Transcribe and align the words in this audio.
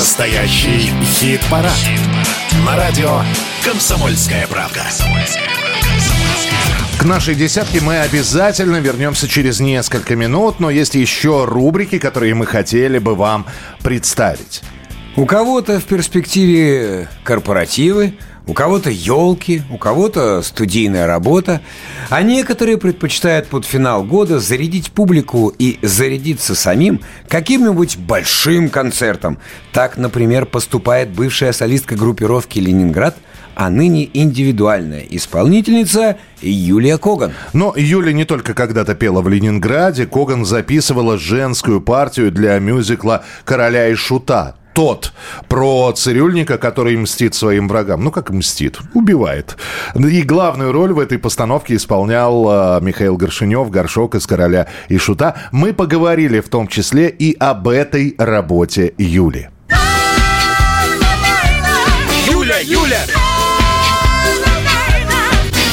Настоящий 0.00 0.90
хит-парад. 1.04 1.76
На 2.64 2.74
радио 2.74 3.20
«Комсомольская 3.62 4.46
правка». 4.46 4.80
К 6.98 7.04
нашей 7.04 7.34
десятке 7.34 7.82
мы 7.82 7.98
обязательно 7.98 8.78
вернемся 8.78 9.28
через 9.28 9.60
несколько 9.60 10.16
минут, 10.16 10.58
но 10.58 10.70
есть 10.70 10.94
еще 10.94 11.44
рубрики, 11.44 11.98
которые 11.98 12.34
мы 12.34 12.46
хотели 12.46 12.96
бы 12.96 13.14
вам 13.14 13.44
представить. 13.82 14.62
У 15.16 15.26
кого-то 15.26 15.78
в 15.78 15.84
перспективе 15.84 17.10
корпоративы, 17.22 18.14
у 18.46 18.52
кого-то 18.52 18.90
елки, 18.90 19.62
у 19.70 19.78
кого-то 19.78 20.42
студийная 20.42 21.06
работа, 21.06 21.60
а 22.08 22.22
некоторые 22.22 22.78
предпочитают 22.78 23.46
под 23.48 23.64
финал 23.64 24.04
года 24.04 24.40
зарядить 24.40 24.92
публику 24.92 25.52
и 25.58 25.78
зарядиться 25.82 26.54
самим 26.54 27.00
каким-нибудь 27.28 27.98
большим 27.98 28.68
концертом. 28.68 29.38
Так, 29.72 29.96
например, 29.96 30.46
поступает 30.46 31.10
бывшая 31.10 31.52
солистка 31.52 31.96
группировки 31.96 32.58
«Ленинград» 32.58 33.16
а 33.56 33.68
ныне 33.68 34.08
индивидуальная 34.14 35.04
исполнительница 35.10 36.16
Юлия 36.40 36.96
Коган. 36.96 37.32
Но 37.52 37.74
Юля 37.76 38.12
не 38.12 38.24
только 38.24 38.54
когда-то 38.54 38.94
пела 38.94 39.20
в 39.20 39.28
Ленинграде, 39.28 40.06
Коган 40.06 40.46
записывала 40.46 41.18
женскую 41.18 41.82
партию 41.82 42.32
для 42.32 42.58
мюзикла 42.58 43.24
«Короля 43.44 43.88
и 43.88 43.94
шута» 43.94 44.54
тот 44.72 45.12
про 45.48 45.92
цирюльника, 45.92 46.58
который 46.58 46.96
мстит 46.96 47.34
своим 47.34 47.68
врагам. 47.68 48.02
Ну, 48.04 48.10
как 48.10 48.30
мстит? 48.30 48.78
Убивает. 48.94 49.56
И 49.94 50.22
главную 50.22 50.72
роль 50.72 50.92
в 50.92 50.98
этой 50.98 51.18
постановке 51.18 51.76
исполнял 51.76 52.78
э, 52.78 52.80
Михаил 52.82 53.16
Горшинев, 53.16 53.70
Горшок 53.70 54.14
из 54.14 54.26
«Короля 54.26 54.66
и 54.88 54.98
Шута». 54.98 55.34
Мы 55.52 55.72
поговорили 55.72 56.40
в 56.40 56.48
том 56.48 56.68
числе 56.68 57.08
и 57.08 57.36
об 57.38 57.68
этой 57.68 58.14
работе 58.18 58.94
Юли. 58.98 59.48
Юля, 62.26 62.58
Юля! 62.60 63.00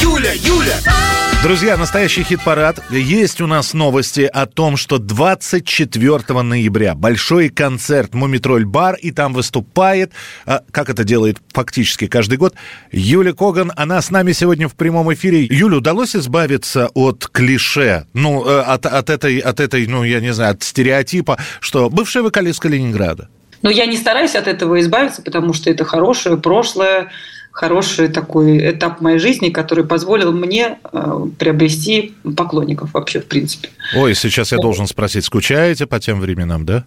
Юля, 0.02 0.34
Юля! 0.34 1.17
Друзья, 1.44 1.78
настоящий 1.78 2.24
хит-парад. 2.24 2.82
Есть 2.90 3.42
у 3.42 3.48
нас 3.48 3.74
новости 3.74 4.22
о 4.22 4.48
том, 4.48 4.76
что 4.76 4.98
24 4.98 6.42
ноября 6.42 6.96
большой 6.96 7.50
концерт 7.50 8.16
«Мумитроль 8.16 8.66
Бар», 8.66 8.96
и 8.96 9.12
там 9.12 9.34
выступает, 9.34 10.14
а, 10.48 10.64
как 10.72 10.90
это 10.90 11.04
делает 11.04 11.38
фактически 11.54 12.08
каждый 12.08 12.40
год, 12.40 12.56
Юля 12.92 13.34
Коган. 13.34 13.72
Она 13.76 14.02
с 14.02 14.10
нами 14.10 14.32
сегодня 14.32 14.68
в 14.68 14.74
прямом 14.74 15.14
эфире. 15.14 15.44
Юля, 15.44 15.78
удалось 15.78 16.16
избавиться 16.16 16.90
от 16.96 17.28
клише, 17.32 18.08
ну, 18.14 18.44
э, 18.44 18.60
от, 18.62 18.88
от, 18.88 19.10
этой, 19.12 19.38
от 19.38 19.60
этой, 19.60 19.86
ну, 19.86 20.04
я 20.04 20.20
не 20.20 20.34
знаю, 20.34 20.54
от 20.54 20.64
стереотипа, 20.64 21.38
что 21.60 21.92
бывшая 21.92 22.24
вокалистка 22.24 22.68
Ленинграда? 22.68 23.30
Но 23.62 23.70
я 23.70 23.86
не 23.86 23.98
стараюсь 23.98 24.36
от 24.36 24.48
этого 24.48 24.80
избавиться, 24.82 25.22
потому 25.22 25.54
что 25.54 25.70
это 25.70 25.86
хорошее 25.86 26.38
прошлое, 26.38 27.12
хороший 27.58 28.08
такой 28.08 28.70
этап 28.70 29.02
моей 29.02 29.18
жизни, 29.18 29.50
который 29.50 29.84
позволил 29.84 30.32
мне 30.32 30.78
э, 30.94 31.22
приобрести 31.40 32.14
поклонников 32.36 32.94
вообще, 32.94 33.20
в 33.20 33.26
принципе. 33.26 33.70
Ой, 33.96 34.14
сейчас 34.14 34.52
я 34.52 34.60
должен 34.60 34.86
спросить, 34.86 35.26
скучаете 35.26 35.88
по 35.88 36.00
тем 36.00 36.20
временам, 36.20 36.68
да? 36.68 36.86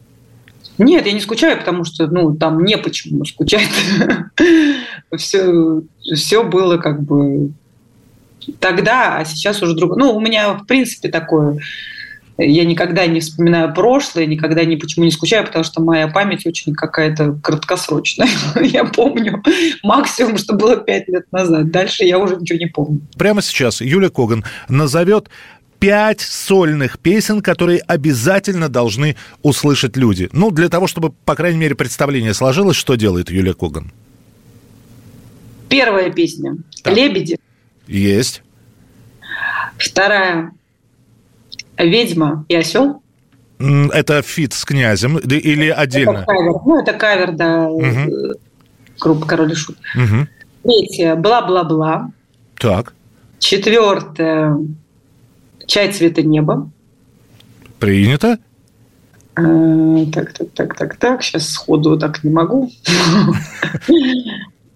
Нет, 0.78 1.06
я 1.06 1.12
не 1.12 1.18
скучаю, 1.18 1.58
потому 1.58 1.84
что 1.84 2.06
ну, 2.06 2.36
там 2.36 2.64
не 2.64 2.78
почему 2.78 3.24
скучать. 3.24 3.68
все, 5.16 5.82
все 6.14 6.44
было 6.44 6.76
как 6.76 7.02
бы 7.02 7.50
тогда, 8.60 9.16
а 9.16 9.24
сейчас 9.24 9.60
уже 9.64 9.74
другое. 9.74 9.98
Ну, 9.98 10.14
у 10.14 10.20
меня, 10.20 10.52
в 10.52 10.66
принципе, 10.66 11.08
такое 11.08 11.58
я 12.40 12.64
никогда 12.64 13.06
не 13.06 13.20
вспоминаю 13.20 13.72
прошлое, 13.74 14.26
никогда 14.26 14.64
ни 14.64 14.76
почему 14.76 15.04
не 15.04 15.10
скучаю, 15.10 15.44
потому 15.44 15.64
что 15.64 15.82
моя 15.82 16.08
память 16.08 16.46
очень 16.46 16.74
какая-то 16.74 17.38
краткосрочная. 17.42 18.28
я 18.62 18.84
помню 18.84 19.42
максимум, 19.82 20.38
что 20.38 20.54
было 20.54 20.76
пять 20.76 21.08
лет 21.08 21.30
назад. 21.32 21.70
Дальше 21.70 22.04
я 22.04 22.18
уже 22.18 22.36
ничего 22.36 22.58
не 22.58 22.66
помню. 22.66 23.00
Прямо 23.16 23.42
сейчас 23.42 23.80
Юля 23.80 24.08
Коган 24.08 24.44
назовет 24.68 25.28
пять 25.78 26.20
сольных 26.20 26.98
песен, 26.98 27.40
которые 27.40 27.80
обязательно 27.80 28.68
должны 28.68 29.16
услышать 29.42 29.96
люди. 29.96 30.28
Ну, 30.32 30.50
для 30.50 30.68
того, 30.68 30.86
чтобы, 30.86 31.10
по 31.10 31.34
крайней 31.34 31.58
мере, 31.58 31.74
представление 31.74 32.34
сложилось, 32.34 32.76
что 32.76 32.94
делает 32.96 33.30
Юлия 33.30 33.54
Коган? 33.54 33.90
Первая 35.68 36.10
песня 36.10 36.56
так. 36.82 36.96
«Лебеди». 36.96 37.38
Есть. 37.86 38.42
Вторая 39.78 40.52
ведьма 41.84 42.44
и 42.48 42.54
осел. 42.56 43.02
Это 43.58 44.22
feat 44.22 44.54
с 44.54 44.64
князем 44.64 45.18
или 45.18 45.68
отдельно? 45.68 46.18
Это 46.18 46.24
кавер. 46.24 46.52
Ну, 46.64 46.80
это 46.80 46.92
кавер, 46.94 47.32
да, 47.32 47.68
угу. 47.68 48.34
группа 48.98 49.26
Король 49.26 49.52
и 49.52 49.54
Шут. 49.54 49.76
Угу. 49.94 50.26
Третье 50.62 51.14
«Бла-бла-бла». 51.16 52.10
Так. 52.58 52.94
Четвертое 53.38 54.56
«Чай 55.66 55.92
цвета 55.92 56.22
неба». 56.22 56.70
Принято. 57.78 58.38
А, 59.34 59.42
так, 60.12 60.32
так, 60.32 60.48
так, 60.54 60.76
так, 60.76 60.96
так. 60.96 61.22
Сейчас 61.22 61.48
сходу 61.48 61.98
так 61.98 62.24
не 62.24 62.30
могу. 62.30 62.70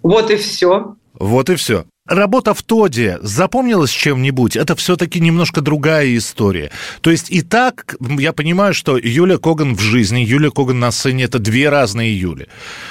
Вот 0.03 0.31
и 0.31 0.37
все. 0.37 0.97
Вот 1.19 1.49
и 1.49 1.55
все. 1.55 1.87
Работа 2.07 2.53
в 2.53 2.63
Тоде 2.63 3.19
запомнилась 3.23 3.91
чем-нибудь? 3.91 4.57
Это 4.57 4.77
все-таки 4.77 5.21
немножко 5.21 5.63
другая 5.63 6.15
история. 6.19 6.71
То 7.01 7.11
есть 7.11 7.31
и 7.31 7.41
так, 7.41 7.97
я 8.19 8.35
понимаю, 8.35 8.75
что 8.75 8.99
Юля 8.99 9.39
Коган 9.39 9.75
в 9.75 9.81
жизни, 9.81 10.21
Юля 10.21 10.51
Коган 10.51 10.79
на 10.81 10.91
сцене– 10.91 11.25
это 11.25 11.39
две 11.39 11.71
разные 11.71 12.15
Юли. 12.15 12.49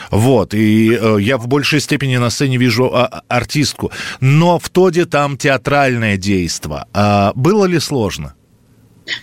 Вот, 0.09 0.56
и 0.56 0.97
э, 1.00 1.18
я 1.22 1.38
в 1.38 1.47
большей 1.47 1.79
степени 1.79 2.18
на 2.18 2.31
сцене 2.31 2.57
вижу 2.57 2.85
а, 2.91 3.22
артистку. 3.28 3.91
Но 4.19 4.57
в 4.57 4.69
Тоде 4.69 5.06
там 5.06 5.38
театральное 5.38 6.18
действо. 6.18 6.88
А 6.91 7.34
было 7.35 7.66
ли 7.66 7.78
сложно? 7.78 8.34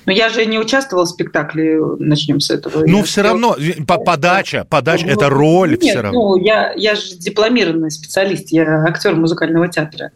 Но 0.07 0.13
я 0.13 0.29
же 0.29 0.45
не 0.47 0.59
участвовала 0.59 1.05
в 1.05 1.09
спектакле, 1.09 1.81
начнем 1.99 2.41
с 2.41 2.51
этого. 2.51 2.85
Ну, 2.87 3.03
все 3.03 3.23
равно, 3.23 3.57
по 3.87 3.99
подача, 3.99 4.67
подача, 4.69 5.07
ну, 5.07 5.13
это 5.13 5.29
роль 5.29 5.71
нет, 5.71 5.83
все 5.83 6.01
равно. 6.01 6.37
Ну, 6.37 6.43
я, 6.43 6.73
я 6.75 6.95
же 6.95 7.17
дипломированный 7.17 7.91
специалист, 7.91 8.51
я 8.51 8.85
актер 8.85 9.15
музыкального 9.15 9.69
театра. 9.69 10.11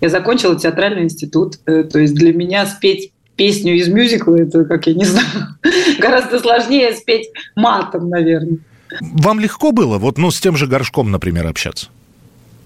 Я 0.00 0.08
закончила 0.08 0.58
театральный 0.58 1.04
институт, 1.04 1.58
э, 1.66 1.84
то 1.84 1.98
есть 1.98 2.14
для 2.14 2.32
меня 2.32 2.66
спеть 2.66 3.12
песню 3.36 3.74
из 3.74 3.88
мюзикла, 3.88 4.36
это, 4.36 4.64
как 4.64 4.86
я 4.86 4.94
не 4.94 5.04
знаю, 5.04 5.56
гораздо 5.98 6.38
сложнее 6.40 6.92
спеть 6.94 7.30
матом, 7.54 8.08
наверное. 8.08 8.58
Вам 9.00 9.40
легко 9.40 9.72
было, 9.72 9.98
вот, 9.98 10.18
ну, 10.18 10.30
с 10.30 10.40
тем 10.40 10.56
же 10.56 10.66
горшком, 10.66 11.10
например, 11.10 11.46
общаться? 11.46 11.88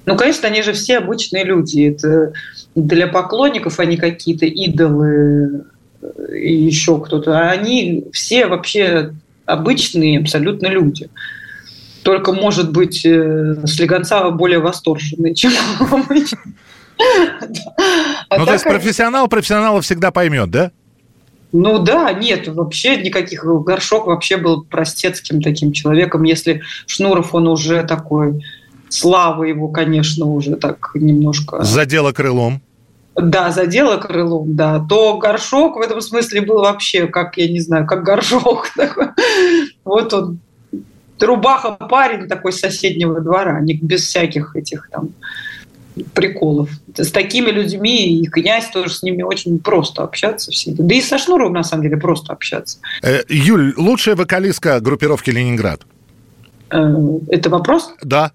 Ну, 0.07 0.17
конечно, 0.17 0.49
они 0.49 0.63
же 0.63 0.73
все 0.73 0.99
обычные 0.99 1.45
люди. 1.45 1.89
Это 1.89 2.33
для 2.75 3.09
поклонников 3.09 3.81
они 3.81 3.97
какие-то 3.97 4.47
идолы 4.47 5.65
и 6.35 6.55
еще 6.55 7.01
кто-то, 7.01 7.39
а 7.39 7.51
они 7.51 8.05
все 8.13 8.47
вообще 8.47 9.13
обычные 9.45 10.21
абсолютно 10.21 10.67
люди. 10.67 11.09
Только, 12.03 12.33
может 12.33 12.71
быть, 12.71 13.05
э, 13.05 13.57
Слегонцава 13.67 14.31
более 14.31 14.61
восторженный, 14.61 15.35
чем 15.35 15.53
обычно. 15.91 16.39
Ну, 16.99 18.47
то 18.47 18.53
есть 18.53 18.65
профессионал 18.65 19.29
профессионала 19.29 19.81
всегда 19.83 20.11
поймет, 20.11 20.51
да? 20.51 20.71
Ну 21.53 21.79
да, 21.79 22.13
нет, 22.13 22.49
вообще 22.49 22.97
никаких. 23.03 23.45
Горшок 23.45 24.07
вообще 24.07 24.37
был 24.37 24.65
простецким 24.65 25.41
таким 25.41 25.73
человеком. 25.73 26.23
Если 26.25 26.63
Шнуров, 26.87 27.35
он 27.35 27.49
уже 27.49 27.83
такой, 27.85 28.45
слава 28.89 29.45
его, 29.45 29.69
конечно, 29.69 30.27
уже 30.27 30.57
так 30.57 30.91
немножко... 30.95 31.63
Задела 31.63 32.13
крылом 32.13 32.63
да, 33.17 33.51
задела 33.51 33.97
крылом, 33.97 34.55
да, 34.55 34.85
то 34.87 35.17
горшок 35.19 35.77
в 35.77 35.81
этом 35.81 36.01
смысле 36.01 36.43
был 36.43 36.61
вообще, 36.61 37.07
как, 37.07 37.39
я 37.39 37.49
не 37.49 37.61
знаю, 37.61 37.87
как 37.87 38.03
горшок. 38.03 38.69
Вот 39.85 40.13
он, 40.13 40.41
рубаха 41.21 41.73
парень 41.73 42.29
такой 42.29 42.53
с 42.53 42.59
соседнего 42.59 43.21
двора, 43.21 43.61
без 43.61 44.03
всяких 44.03 44.57
этих 44.57 44.89
там 44.91 45.11
приколов. 46.13 46.69
С 46.95 47.11
такими 47.11 47.51
людьми 47.51 48.21
и 48.21 48.27
князь 48.27 48.69
тоже 48.71 48.91
с 48.91 49.03
ними 49.03 49.23
очень 49.23 49.59
просто 49.59 50.03
общаться 50.03 50.51
все. 50.51 50.73
Да 50.73 50.95
и 50.95 51.01
со 51.01 51.19
Шнуровым, 51.19 51.55
на 51.55 51.63
самом 51.63 51.85
деле, 51.85 51.97
просто 51.97 52.33
общаться. 52.33 52.79
Э, 53.03 53.21
Юль, 53.29 53.73
лучшая 53.77 54.17
вокалистка 54.17 54.81
группировки 54.81 55.31
«Ленинград»? 55.31 55.83
Э, 56.71 56.95
это 57.29 57.49
вопрос? 57.49 57.95
Да. 58.03 58.33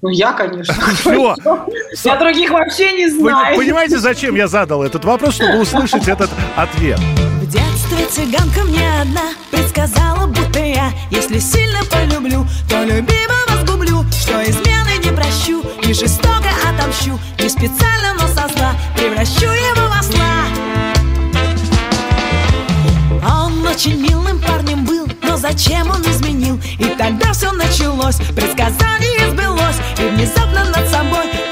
Ну, 0.00 0.08
я, 0.10 0.32
конечно. 0.32 0.74
Все. 0.94 2.10
Я 2.10 2.16
других 2.16 2.50
вообще 2.50 2.92
не 2.92 3.08
знаю. 3.08 3.56
Вы 3.56 3.64
понимаете, 3.64 3.98
зачем 3.98 4.34
я 4.36 4.46
задал 4.46 4.82
этот 4.82 5.04
вопрос, 5.04 5.34
чтобы 5.34 5.60
услышать 5.60 6.06
этот 6.06 6.30
ответ? 6.56 6.98
В 7.40 7.46
детстве 7.50 8.06
цыганка 8.10 8.62
мне 8.64 8.88
одна 9.00 9.22
предсказала, 9.50 10.26
будто 10.26 10.60
я, 10.60 10.90
если 11.10 11.38
сильно 11.38 11.80
полюблю, 11.90 12.46
то 12.68 12.82
любимого 12.84 13.64
сгублю, 13.64 14.04
что 14.12 14.42
измены 14.48 14.98
не 15.02 15.10
прощу, 15.10 15.62
и 15.82 15.92
жестоко 15.92 16.50
отомщу, 16.68 17.18
не 17.40 17.48
специально, 17.48 18.14
но 18.14 18.28
со 18.28 18.48
зла 18.48 18.74
превращу 18.96 19.46
его 19.46 19.88
в 19.88 19.98
осла. 19.98 20.44
Он 23.24 23.66
очень 23.66 24.00
милым 24.00 24.17
зачем 25.50 25.90
он 25.90 26.02
изменил? 26.02 26.60
И 26.78 26.84
тогда 26.98 27.32
все 27.32 27.50
началось, 27.52 28.16
предсказание 28.34 29.30
сбылось 29.30 29.76
И 29.98 30.08
внезапно 30.08 30.64
над 30.64 30.88
собой 30.88 31.47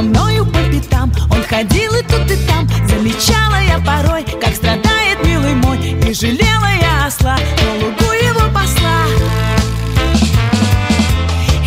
за 0.00 0.06
мною 0.06 0.46
по 0.46 0.58
пятам. 0.70 1.12
Он 1.30 1.42
ходил 1.42 1.92
и 1.94 2.02
тут 2.02 2.30
и 2.30 2.36
там 2.46 2.66
Замечала 2.88 3.60
я 3.60 3.78
порой 3.78 4.24
Как 4.40 4.54
страдает 4.54 5.24
милый 5.24 5.54
мой 5.54 5.78
И 5.78 6.14
жалела 6.14 6.70
я 6.80 7.06
осла 7.06 7.36
На 7.36 7.84
лугу 7.84 8.12
его 8.12 8.48
посла. 8.52 9.00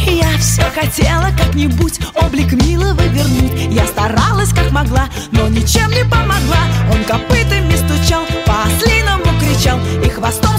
Я 0.05 0.37
все 0.39 0.63
хотела 0.73 1.29
как-нибудь 1.37 1.99
облик 2.15 2.53
милого 2.53 3.01
вернуть. 3.01 3.73
Я 3.73 3.85
старалась 3.85 4.49
как 4.49 4.71
могла, 4.71 5.07
но 5.31 5.47
ничем 5.47 5.89
не 5.91 6.03
помогла. 6.03 6.63
Он 6.91 7.03
копытами 7.05 7.75
стучал, 7.75 8.23
по-ослиному 8.45 9.25
кричал 9.39 9.79
И 10.03 10.09
хвостом 10.09 10.52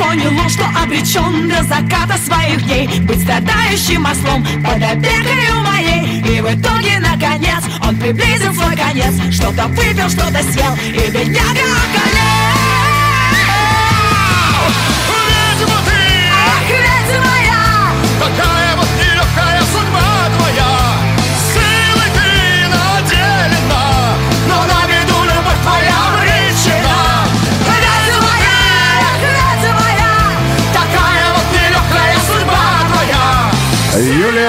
Лишь 0.00 0.06
понял 0.06 0.38
он, 0.38 0.48
что 0.48 0.64
обречен 0.82 1.48
до 1.48 1.62
заката 1.64 2.16
своих 2.24 2.62
дней. 2.64 2.88
Быть 3.00 3.22
страдающим 3.22 4.06
ослом 4.06 4.46
под 4.64 4.82
опекою 4.82 5.60
моей. 5.60 6.20
И 6.20 6.40
в 6.40 6.46
итоге, 6.46 6.98
наконец, 7.00 7.62
он 7.82 7.96
приблизил 7.96 8.54
свой 8.54 8.76
конец. 8.76 9.14
Что-то 9.30 9.66
выпил, 9.68 10.08
что-то 10.08 10.42
съел, 10.42 10.74
и 10.88 11.10
бедняга 11.10 11.50
околел 11.50 12.09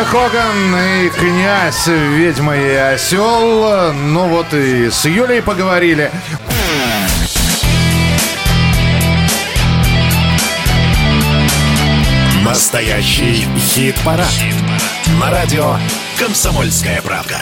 Хоган 0.05 0.75
и 0.75 1.09
князь 1.09 1.87
«Ведьма 1.87 2.55
и 2.55 2.73
осел». 2.75 3.93
Ну 3.93 4.27
вот 4.27 4.53
и 4.53 4.89
с 4.89 5.05
Юлей 5.05 5.41
поговорили. 5.41 6.11
Настоящий 12.43 13.47
хит-парад. 13.57 14.27
На 15.19 15.29
радио 15.31 15.77
«Комсомольская 16.19 17.01
правка». 17.01 17.37